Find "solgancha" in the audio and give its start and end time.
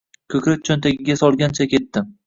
1.23-1.73